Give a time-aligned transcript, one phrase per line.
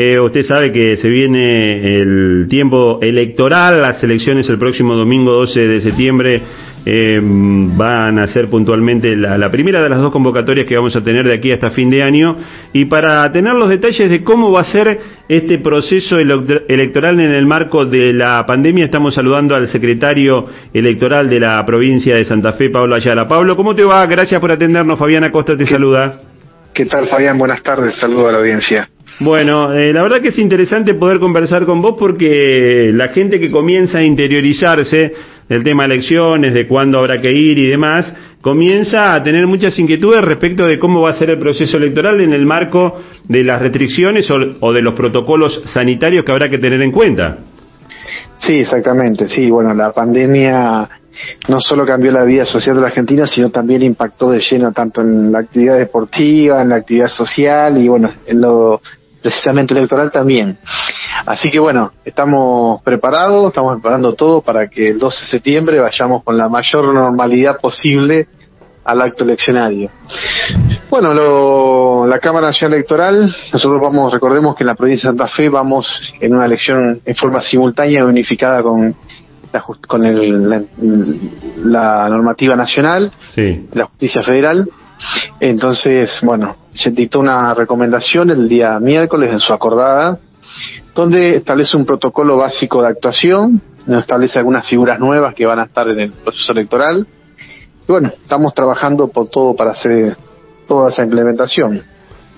[0.00, 5.66] Eh, usted sabe que se viene el tiempo electoral, las elecciones el próximo domingo 12
[5.66, 6.40] de septiembre
[6.86, 11.26] eh, van a ser puntualmente la, primera de las dos convocatorias que vamos a tener
[11.26, 12.36] de aquí hasta fin de año.
[12.72, 17.46] Y para tener los detalles de cómo va a ser este proceso electoral en el
[17.46, 22.70] marco de la pandemia, estamos saludando al secretario electoral de la provincia de Santa Fe,
[22.70, 23.26] Pablo Ayala.
[23.26, 24.06] Pablo, ¿cómo te va?
[24.06, 24.96] Gracias por atendernos.
[24.96, 26.20] Fabián Acosta te saluda.
[26.72, 27.36] ¿Qué tal, Fabián?
[27.36, 27.96] Buenas tardes.
[27.96, 28.88] Saludo a la audiencia.
[29.20, 33.50] Bueno, eh, la verdad que es interesante poder conversar con vos porque la gente que
[33.50, 35.12] comienza a interiorizarse
[35.48, 40.20] del tema elecciones, de cuándo habrá que ir y demás, comienza a tener muchas inquietudes
[40.22, 44.30] respecto de cómo va a ser el proceso electoral en el marco de las restricciones
[44.30, 47.38] o, de los protocolos sanitarios que habrá que tener en cuenta.
[48.38, 49.28] Sí, exactamente.
[49.28, 50.88] Sí, bueno, la pandemia
[51.48, 55.00] no solo cambió la vida social de la Argentina, sino también impactó de lleno tanto
[55.00, 58.80] en la actividad deportiva, en la actividad social y bueno, en lo
[59.22, 60.58] precisamente electoral también.
[61.26, 66.22] Así que bueno, estamos preparados, estamos preparando todo para que el 12 de septiembre vayamos
[66.22, 68.28] con la mayor normalidad posible
[68.84, 69.90] al acto eleccionario.
[70.88, 75.28] Bueno, lo, la Cámara Nacional Electoral, nosotros vamos, recordemos que en la provincia de Santa
[75.28, 78.96] Fe vamos en una elección en forma simultánea y unificada con
[79.52, 80.66] la, con el,
[81.64, 83.12] la, normativa nacional,
[83.72, 84.66] la justicia federal.
[85.40, 90.18] Entonces, bueno, se dictó una recomendación el día miércoles en su acordada
[90.94, 95.88] donde establece un protocolo básico de actuación, establece algunas figuras nuevas que van a estar
[95.88, 97.06] en el proceso electoral.
[97.88, 100.16] Y bueno, estamos trabajando por todo para hacer
[100.66, 101.82] toda esa implementación.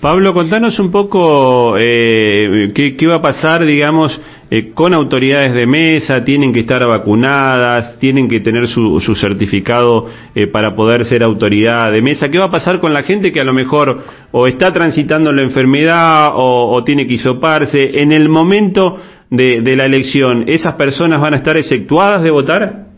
[0.01, 4.19] Pablo, contanos un poco eh, qué, va a pasar, digamos,
[4.53, 10.07] eh, con autoridades de mesa, tienen que estar vacunadas, tienen que tener su, su certificado
[10.35, 12.29] eh, para poder ser autoridad de mesa.
[12.29, 15.43] ¿Qué va a pasar con la gente que a lo mejor o está transitando la
[15.43, 18.01] enfermedad o, tiene que hisoparse?
[18.03, 18.97] En el momento
[19.31, 22.90] de, de la elección, ¿esas personas van a estar exceptuadas de votar?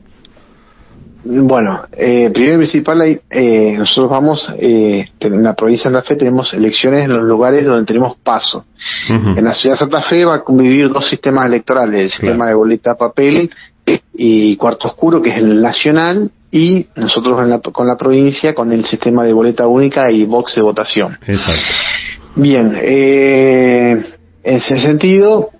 [1.24, 6.16] Bueno, eh, primero y principal, eh, nosotros vamos, eh, en la provincia de Santa Fe
[6.16, 8.64] tenemos elecciones en los lugares donde tenemos paso.
[9.08, 12.54] En la ciudad de Santa Fe va a convivir dos sistemas electorales, el sistema de
[12.54, 13.50] boleta papel
[14.14, 17.40] y cuarto oscuro, que es el nacional, y nosotros
[17.72, 21.18] con la provincia con el sistema de boleta única y box de votación.
[21.26, 21.60] Exacto.
[22.34, 24.04] Bien, eh,
[24.42, 25.50] en ese sentido,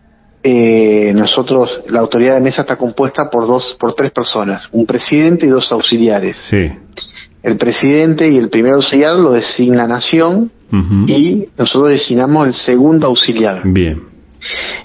[0.44, 5.47] eh, nosotros, la autoridad de mesa está compuesta por dos, por tres personas, un presidente
[5.47, 6.36] y dos auxiliares.
[6.50, 6.70] Sí.
[7.42, 10.50] El presidente y el primer auxiliar lo designa Nación
[11.06, 13.60] y nosotros designamos el segundo auxiliar.
[13.64, 14.00] Bien.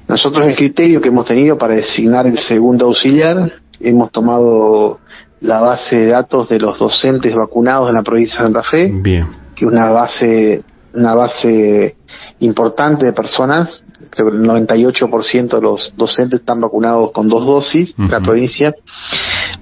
[0.08, 5.00] Nosotros el criterio que hemos tenido para designar el segundo auxiliar, hemos tomado
[5.40, 9.28] la base de datos de los docentes vacunados en la provincia de Santa Fe, Bien.
[9.56, 10.62] que es una base,
[10.94, 11.96] una base
[12.40, 13.84] importante de personas
[14.18, 18.74] creo que el 98% de los docentes están vacunados con dos dosis en la provincia,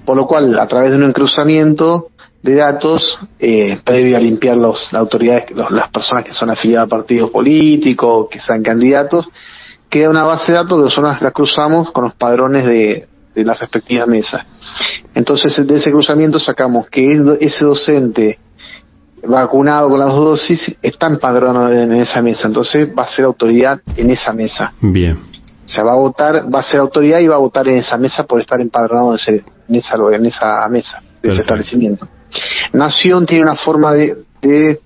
[0.04, 2.08] por lo cual a través de un encruzamiento
[2.42, 6.88] de datos, eh, previo a limpiar los, las autoridades, las personas que son afiliadas a
[6.88, 9.28] partidos políticos, que sean candidatos,
[9.90, 13.58] queda una base de datos que nosotros la cruzamos con los padrones de, de las
[13.58, 14.46] respectivas mesas.
[15.14, 17.06] Entonces, de ese cruzamiento sacamos que
[17.40, 18.38] ese docente
[19.26, 23.80] vacunado con las dos dosis está empadronado en esa mesa, entonces va a ser autoridad
[23.96, 24.72] en esa mesa.
[24.80, 25.18] Bien.
[25.64, 27.98] O sea, va a votar, va a ser autoridad y va a votar en esa
[27.98, 29.42] mesa por estar empadronado en,
[29.76, 32.08] esa, en esa mesa, de ese establecimiento.
[32.72, 34.80] Nación tiene una forma de, de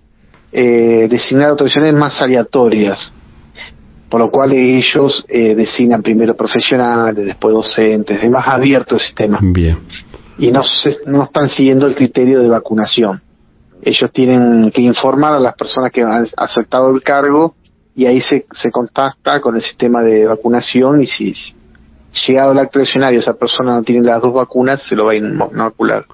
[0.52, 3.12] eh, designar autorizaciones más aleatorias,
[4.08, 9.38] por lo cual ellos eh, designan primero profesionales, después docentes, es más abierto el sistema.
[9.42, 9.78] Bien.
[10.38, 10.62] Y no,
[11.06, 13.20] no están siguiendo el criterio de vacunación
[13.82, 17.54] ellos tienen que informar a las personas que han aceptado el cargo
[17.94, 21.34] y ahí se, se contacta con el sistema de vacunación y si
[22.26, 25.16] llegado el acto escenario esa persona no tiene las dos vacunas se lo va a
[25.16, 26.04] inocular.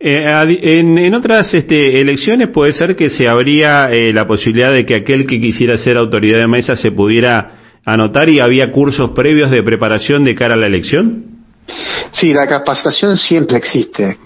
[0.00, 0.26] Eh,
[0.62, 4.96] en, en, otras este, elecciones puede ser que se habría eh, la posibilidad de que
[4.96, 9.62] aquel que quisiera ser autoridad de mesa se pudiera anotar y había cursos previos de
[9.62, 11.33] preparación de cara a la elección.
[12.10, 14.18] Sí, la capacitación siempre existe.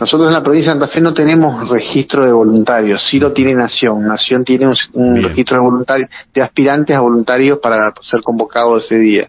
[0.00, 3.54] Nosotros en la provincia de Santa Fe no tenemos registro de voluntarios, sí lo tiene
[3.54, 4.06] Nación.
[4.06, 9.28] Nación tiene un, registro de voluntarios, de aspirantes a voluntarios para ser convocados ese día.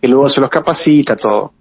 [0.00, 1.52] Y luego se los capacita todo.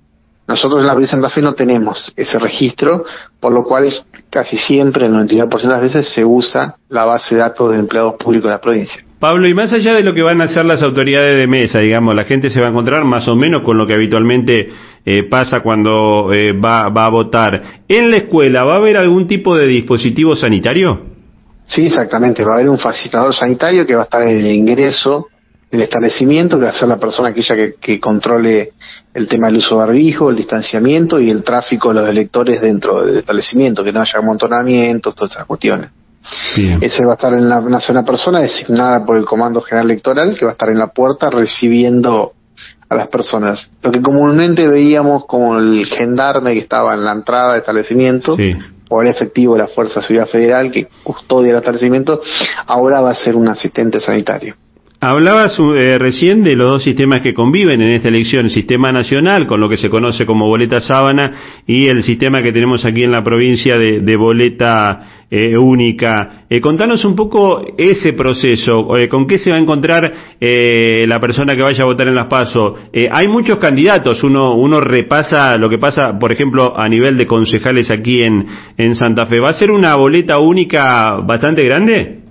[0.48, 3.06] Nosotros en la provincia de Santa Fe no tenemos ese registro,
[3.40, 3.92] por lo cual
[4.30, 8.16] casi siempre, el 99% de las veces, se usa la base de datos de empleados
[8.16, 9.05] públicos de la provincia.
[9.19, 12.13] Pablo, y más allá de lo que van a hacer las autoridades de mesa, digamos,
[12.15, 14.69] la gente se va a encontrar más o menos con lo que habitualmente
[15.06, 17.81] eh, pasa cuando eh, va, a votar.
[17.88, 21.06] ¿En la escuela va a haber algún tipo de dispositivo sanitario?
[21.65, 22.44] Sí, exactamente.
[22.44, 25.27] Va a haber un facilitador sanitario que va a estar en el ingreso
[25.71, 28.73] del establecimiento, que va a ser la persona aquella que, que controle
[29.13, 33.06] el tema del uso de barbijo, el distanciamiento y el tráfico de los electores dentro
[33.06, 35.89] del establecimiento, que no haya amontonamientos, todas esas cuestiones.
[36.81, 40.45] Ese va a estar en la, una persona designada por el Comando General Electoral, que
[40.45, 42.33] va a estar en la puerta recibiendo
[42.89, 43.69] a las personas.
[43.81, 48.38] Lo que comúnmente veíamos como el gendarme que estaba en la entrada del establecimiento,
[48.89, 52.22] o el efectivo de la Fuerza de Seguridad Federal que custodia el establecimiento,
[52.68, 54.56] ahora va a ser un asistente sanitario.
[55.01, 59.45] Hablabas eh, recién de los dos sistemas que conviven en esta elección, el sistema nacional,
[59.45, 63.12] con lo que se conoce como boleta sábana, y el sistema que tenemos aquí en
[63.12, 66.45] la provincia de, boleta eh, única.
[66.50, 71.62] Eh, contanos un poco ese proceso, con qué se va a encontrar la persona que
[71.62, 72.75] vaya a votar en las PASO.
[72.94, 77.89] hay muchos candidatos, uno, uno repasa lo que pasa, por ejemplo, a nivel de concejales
[77.92, 78.45] aquí en,
[78.77, 79.39] en Santa Fe.
[79.39, 82.25] ¿Va a ser una boleta única bastante grande?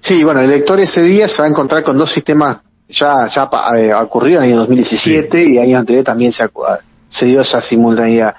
[0.00, 2.58] Sí, bueno, el elector ese día se va a encontrar con dos sistemas,
[2.88, 6.48] ya ya eh, ocurrido en el año 2017 y años anteriores también se,
[7.08, 8.36] se dio esa simultaneidad.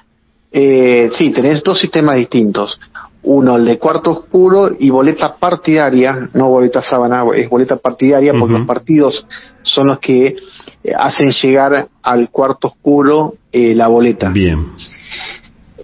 [0.51, 2.79] Eh, sí, tenés dos sistemas distintos.
[3.21, 8.53] Uno, el de cuarto oscuro y boleta partidaria, no boleta sábana, es boleta partidaria porque
[8.53, 9.27] los partidos
[9.61, 10.27] son los que
[10.83, 14.29] eh, hacen llegar al cuarto oscuro eh, la boleta.
[14.29, 14.67] Bien.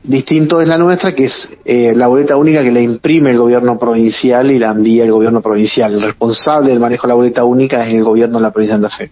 [0.08, 3.80] Distinto es la nuestra, que es eh, la boleta única que la imprime el gobierno
[3.80, 5.94] provincial y la envía el gobierno provincial.
[5.94, 8.84] El responsable del manejo de la boleta única es el gobierno de la provincia de
[8.84, 9.12] Santa Fe.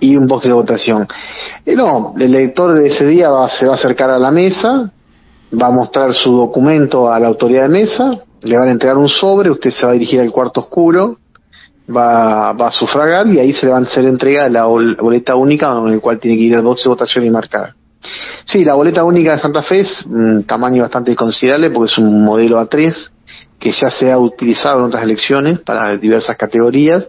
[0.00, 1.06] Y un box de votación.
[1.66, 4.90] Eh, no, el elector de ese día se va a acercar a la mesa,
[5.60, 9.08] va a mostrar su documento a la autoridad de mesa, le van a entregar un
[9.08, 11.18] sobre, usted se va a dirigir al cuarto oscuro,
[11.88, 15.76] va, va a sufragar y ahí se le va a hacer entrega la boleta única
[15.78, 17.74] en el cual tiene que ir al box de votación y marcar.
[18.44, 22.22] Sí, la boleta única de Santa Fe es un tamaño bastante considerable porque es un
[22.22, 23.10] modelo A3
[23.58, 27.06] que ya se ha utilizado en otras elecciones para diversas categorías.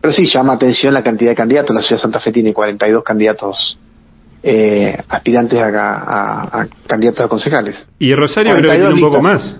[0.00, 1.74] Pero sí, llama atención la cantidad de candidatos.
[1.74, 3.76] La ciudad de Santa Fe tiene 42 candidatos
[4.46, 7.86] eh, aspirantes a, candidatos a concejales.
[7.98, 9.56] ¿Y Rosario creo que tiene un poco más?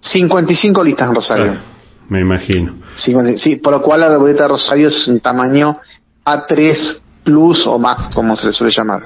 [0.00, 1.54] 55 listas en Rosario.
[2.08, 2.76] me imagino.
[2.94, 5.78] Sí, por lo cual la boleta de Rosario es un tamaño
[6.24, 9.02] A3 plus o más, como se le suele llamar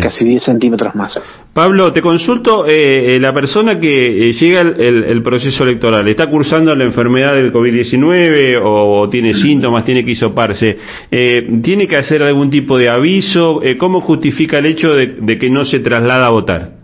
[0.00, 1.20] casi 10 centímetros más.
[1.52, 6.74] Pablo, te consulto, eh, eh la persona que eh, llega el, proceso electoral, ¿está cursando
[6.74, 10.76] la enfermedad del COVID-19 o, tiene síntomas, tiene que hisoparse?
[11.10, 13.62] Eh, ¿Tiene que hacer algún tipo de aviso?
[13.78, 16.75] ¿Cómo justifica el hecho de, que no se traslada a votar?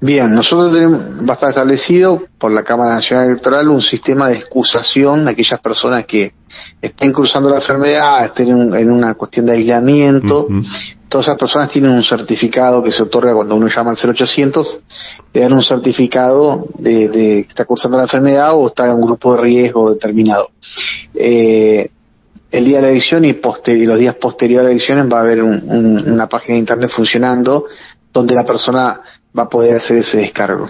[0.00, 4.36] Bien, nosotros tenemos, va a estar establecido por la Cámara Nacional Electoral un sistema de
[4.36, 6.32] excusación de aquellas personas que
[6.80, 10.46] estén cursando la enfermedad, estén en, una cuestión de aislamiento,
[11.08, 14.80] todas esas personas tienen un certificado que se otorga cuando uno llama al 0800,
[15.32, 19.34] le dan un certificado de, que está cursando la enfermedad o está en un grupo
[19.34, 20.50] de riesgo determinado.
[21.12, 21.90] Eh,
[22.50, 23.32] el día de la elección y,
[23.84, 27.64] los días posteriores a la elección va a haber una página de internet funcionando
[28.12, 29.00] donde la persona
[29.36, 30.68] va a poder hacer ese descargo.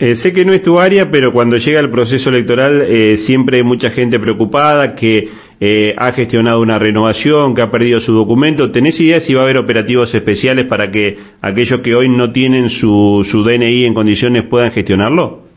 [0.00, 3.58] Eh, sé que no es tu área, pero cuando llega el proceso electoral eh, siempre
[3.58, 5.28] hay mucha gente preocupada que
[5.60, 8.72] eh, ha gestionado una renovación, que ha perdido su documento.
[8.72, 12.70] ¿Tenés idea si va a haber operativos especiales para que aquellos que hoy no tienen
[12.70, 15.50] su, su DNI en condiciones puedan gestionarlo?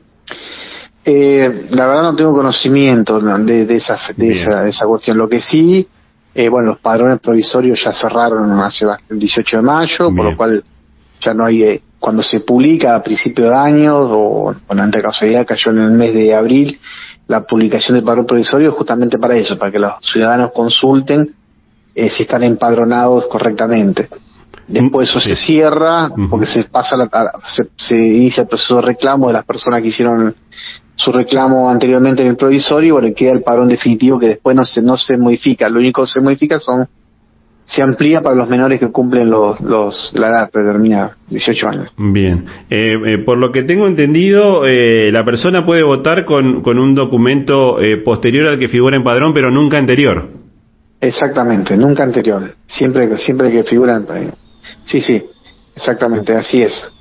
[1.06, 5.18] la verdad no tengo conocimiento de, esa, de esa, esa, cuestión.
[5.18, 5.86] Lo que sí,
[6.50, 10.64] bueno, los padrones provisorios ya cerraron hace el 18 de mayo, por lo cual
[11.20, 15.72] ya no hay cuando se publica a principio de año o con ante casualidad cayó
[15.72, 16.78] en el mes de abril
[17.28, 21.34] la publicación del padrón provisorio justamente para eso, para que los ciudadanos consulten
[21.96, 24.10] eh, si están empadronados correctamente.
[24.68, 27.10] Después eso se cierra porque se pasa la,
[27.48, 30.36] se, se, inicia el proceso de reclamo de las personas que hicieron
[30.96, 34.66] su reclamo anteriormente en el provisorio y bueno, queda el padrón definitivo que después no
[34.66, 35.70] se, no se modifica.
[35.70, 36.86] Lo único que se modifica son
[37.66, 41.94] se amplía para los menores que cumplen los, los la edad predeterminada, 18 años.
[41.98, 42.46] Bien.
[42.70, 46.94] Eh, eh, por lo que tengo entendido, eh, la persona puede votar con, con un
[46.94, 50.30] documento posterior al que figura en padrón, pero nunca anterior.
[51.00, 52.56] Exactamente, nunca anterior.
[52.66, 54.32] Siempre, siempre que figura en
[54.86, 55.24] Sí, sí,
[55.76, 56.92] exactamente, así es.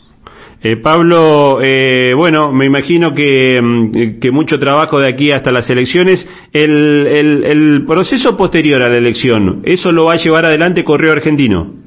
[0.65, 6.25] Eh, Pablo, eh, bueno, me imagino mm, que, mucho trabajo de aquí hasta las elecciones.
[6.53, 11.83] El, el, proceso posterior a la elección, ¿eso lo va a llevar adelante Correo Argentino?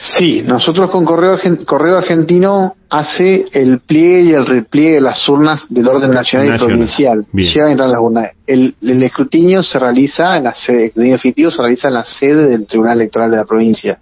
[0.00, 5.62] Sí, nosotros con Correo, Correo Argentino hace el pliegue y el repliegue de las urnas
[5.68, 7.26] del orden nacional, y provincial.
[7.32, 8.30] a entrar las urnas.
[8.46, 12.46] El, escrutinio se realiza en la sede, el escrutinio definitivo se realiza en la sede
[12.46, 13.98] del Tribunal Electoral de la provincia.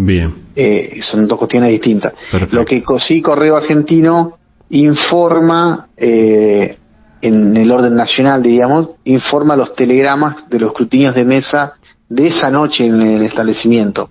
[0.00, 0.32] Bien.
[0.54, 2.12] Eh, son dos cuestiones distintas.
[2.52, 4.38] Lo que sí Correo Argentino
[4.70, 6.76] informa eh,
[7.20, 11.74] en el orden nacional, digamos, informa los telegramas de los escrutinios de mesa
[12.08, 14.08] de esa noche en el establecimiento,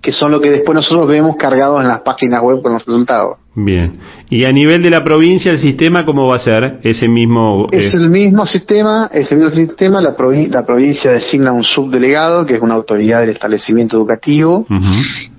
[0.00, 3.36] que son lo que después nosotros vemos cargados en las páginas web con los resultados.
[3.54, 3.98] Bien.
[4.30, 6.80] Y a nivel de la provincia, el sistema, ¿cómo va a ser?
[6.82, 7.68] Ese mismo.
[7.70, 10.00] Es el mismo sistema, es el mismo sistema.
[10.00, 14.66] La, la provincia designa un subdelegado, que es una autoridad del establecimiento educativo,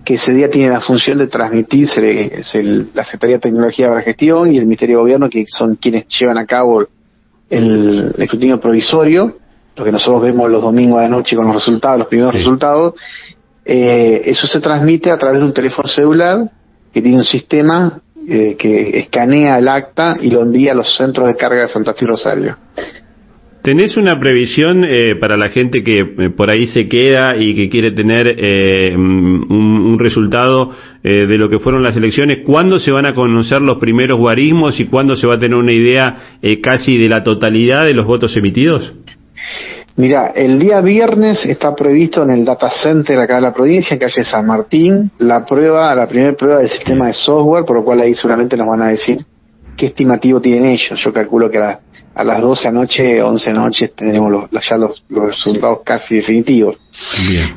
[0.06, 2.56] que ese día tiene la función de transmitirse es
[2.94, 6.06] la Secretaría de Tecnología para la Gestión y el Ministerio de Gobierno, que son quienes
[6.08, 6.86] llevan a cabo
[7.50, 9.34] el escrutinio provisorio
[9.76, 12.94] lo que nosotros vemos los domingos de noche con los resultados, los primeros resultados,
[13.66, 16.50] eh, eso se transmite a través de un teléfono celular
[16.94, 21.28] que tiene un sistema eh, que escanea el acta y lo envía a los centros
[21.28, 22.58] de carga de Santa Fe y Rosario.
[23.64, 27.92] ¿Tenés una previsión eh, para la gente que por ahí se queda y que quiere
[27.92, 28.38] tener
[28.96, 30.70] un, un, resultado
[31.02, 32.44] de lo que fueron las elecciones?
[32.46, 35.72] ¿Cuándo se van a conocer los primeros guarismos y cuándo se va a tener una
[35.72, 38.94] idea casi de la totalidad de los votos emitidos?
[39.98, 44.00] Mira, el día viernes está previsto en el data center acá de la provincia, en
[44.00, 48.02] calle San Martín, la prueba, la primera prueba del sistema de software, por lo cual
[48.02, 49.26] ahí seguramente nos van a decir
[49.78, 51.00] qué estimativo tienen ellos.
[51.02, 51.80] Yo calculo que a,
[52.24, 56.76] las 12 anoche, 11 noches tendremos ya los, resultados casi definitivos.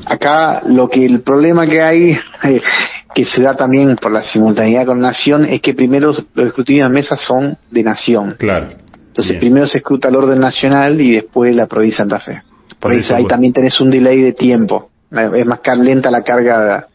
[0.05, 2.61] Acá lo que el problema que hay, eh,
[3.13, 6.93] que se da también por la simultaneidad con Nación, es que primero los escrutinios de
[6.93, 8.35] mesa son de Nación.
[8.37, 8.69] Claro.
[9.19, 12.41] Entonces primero se escruta el orden nacional y después la provincia de Santa Fe.
[12.79, 14.91] Por, eso, ahí también tenés un delay de tiempo.
[15.11, 16.87] Es más lenta la carga.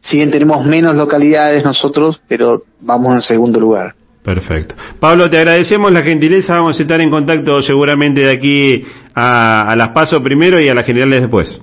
[0.00, 3.94] Si bien tenemos menos localidades nosotros, pero vamos en segundo lugar.
[4.24, 4.74] Perfecto.
[4.98, 6.54] Pablo, te agradecemos la gentileza.
[6.54, 8.82] Vamos a estar en contacto seguramente de aquí
[9.14, 11.62] a, a las pasos primero y a las generales después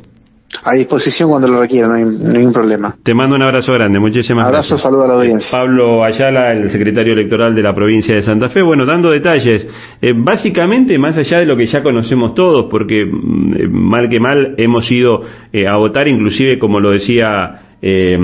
[0.64, 2.96] a disposición cuando lo requiera, no hay ningún problema.
[3.04, 4.72] Te mando un abrazo grande, muchísimas gracias.
[4.72, 5.50] Abrazo, saludo a la audiencia.
[5.52, 8.62] Pablo Ayala, el secretario electoral de la provincia de Santa Fe.
[8.62, 9.68] Bueno, dando detalles,
[10.02, 14.56] eh, básicamente más allá de lo que ya conocemos todos, porque mm, mal que mal
[14.58, 15.22] hemos ido
[15.52, 18.18] eh, a votar, inclusive como lo decía eh,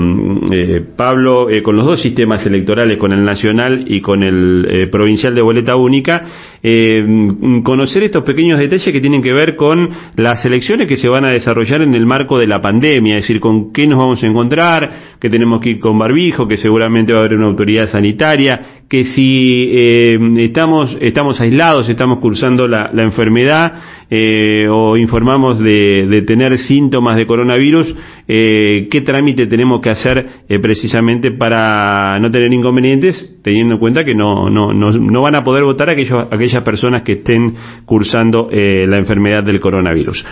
[0.50, 4.86] eh, Pablo, eh, con los dos sistemas electorales, con el nacional y con el eh,
[4.88, 6.24] provincial de boleta única,
[7.64, 11.30] conocer estos pequeños detalles que tienen que ver con las elecciones que se van a
[11.30, 14.90] desarrollar en el marco de la pandemia, es decir, con qué nos vamos a encontrar,
[15.20, 19.06] que tenemos que ir con barbijo, que seguramente va a haber una autoridad sanitaria, que
[19.06, 19.70] si
[20.42, 23.72] estamos, estamos aislados, estamos cursando la, enfermedad,
[24.10, 27.96] eh, o informamos de, tener síntomas de coronavirus,
[28.28, 34.04] eh, qué trámite tenemos que hacer eh, precisamente para no tener inconvenientes, teniendo en cuenta
[34.04, 37.54] que no, no, no, no van a poder votar aquellos, aquellas personas que estén
[37.86, 40.18] cursando la enfermedad del coronavirus.